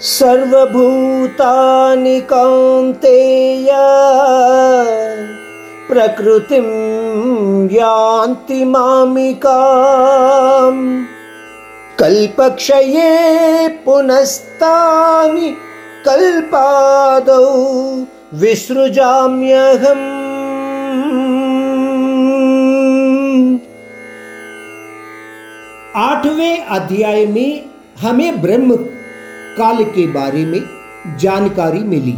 [0.00, 3.70] सर्वभूतानि कौन्तेय
[5.88, 6.66] प्रकृतिं
[7.66, 9.44] यान्ति मामिकाम्।
[11.98, 15.56] कल्पक्षये पुनस्तानि
[16.06, 17.46] कल्पादौ
[18.34, 20.06] विसृजाम्यहम्।
[25.96, 27.64] आठवें अध्याय में
[28.00, 28.78] हमें ब्रह्म
[29.58, 30.60] काल के बारे में
[31.18, 32.16] जानकारी मिली।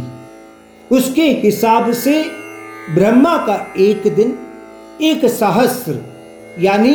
[0.91, 2.23] उसके हिसाब से
[2.95, 4.37] ब्रह्मा का एक दिन
[5.01, 5.99] एक सहस्र
[6.59, 6.93] यानी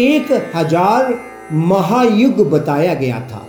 [0.00, 1.14] एक हज़ार
[1.52, 3.46] महायुग बताया गया था।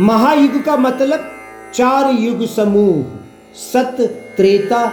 [0.00, 1.30] महायुग का मतलब
[1.74, 3.04] चार युग समूह,
[3.62, 3.96] सत,
[4.36, 4.86] त्रेता,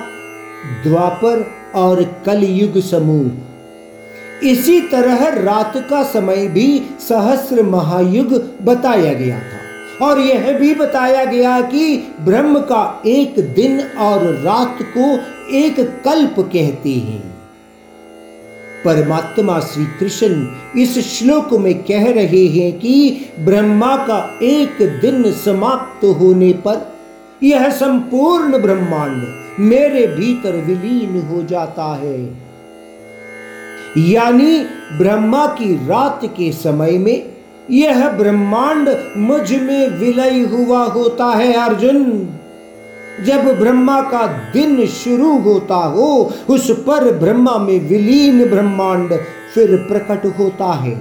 [0.84, 6.68] द्वापर और कलयुग समूह। इसी तरह रात का समय भी
[7.02, 9.65] सहस्र महायुग बताया गया था।
[10.02, 15.16] और यह भी बताया गया कि ब्रह्म का एक दिन और रात को
[15.56, 17.36] एक कल्प कहते हैं।
[18.86, 20.48] परमात्मा श्री कृष्ण
[20.80, 26.96] इस श्लोक में कह रहे हैं कि ब्रह्मा का एक दिन समाप्त होने पर
[27.44, 29.24] यह संपूर्ण ब्रह्मांड
[29.60, 32.46] मेरे भीतर विलीन हो जाता है।
[33.98, 34.60] यानी
[34.98, 37.35] ब्रह्मा की रात के समय में
[37.72, 42.04] यह ब्रह्मांड मुझमें विलय हुआ होता है, अर्जुन।
[43.26, 46.08] जब ब्रह्मा का दिन शुरू होता हो,
[46.50, 49.14] उस पर ब्रह्मा में विलीन ब्रह्मांड
[49.54, 50.98] फिर प्रकट होता है।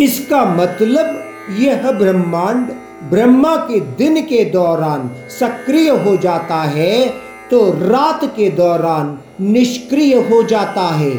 [0.00, 2.68] इसका मतलब यह ब्रह्मांड
[3.10, 7.08] ब्रह्मा के दिन के दौरान सक्रिय हो जाता है
[7.50, 11.12] तो रात के दौरान निष्क्रिय हो जाता है।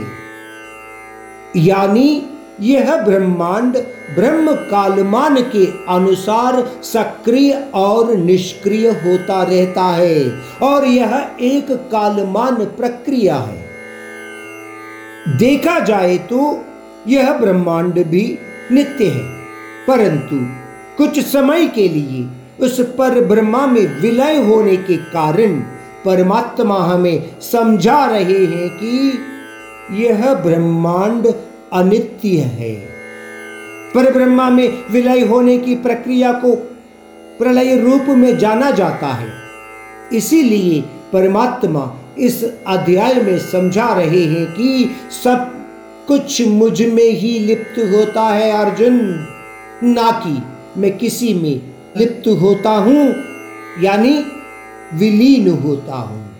[1.57, 2.21] यानी
[2.59, 3.77] यह ब्रह्मांड
[4.15, 10.31] ब्रह्म कालमान के अनुसार सक्रिय और निष्क्रिय होता रहता है
[10.63, 13.59] और यह एक कालमान प्रक्रिया है।
[15.37, 16.39] देखा जाए तो
[17.07, 18.23] यह ब्रह्मांड भी
[18.71, 19.23] नित्य है,
[19.87, 20.39] परंतु
[20.97, 22.27] कुछ समय के लिए
[22.65, 25.59] उस पर ब्रह्मा में विलय होने के कारण
[26.05, 31.27] परमात्मा हमें समझा रहे हैं कि यह ब्रह्मांड
[31.73, 32.73] अनित्य है।
[33.95, 36.55] पर ब्रह्मा में विलय होने की प्रक्रिया को
[37.39, 39.29] प्रलय रूप में जाना जाता है।
[40.13, 40.81] इसीलिए
[41.13, 44.89] परमात्मा इस अध्याय में समझा रहे हैं कि
[45.23, 45.51] सब
[46.07, 48.99] कुछ मुझमें ही लिप्त होता है अर्जुन।
[49.83, 50.41] ना कि
[50.81, 51.61] मैं किसी में
[51.97, 53.13] लिप्त होता हूँ,
[53.83, 54.17] यानी
[54.93, 56.30] विलीन होता हूँ।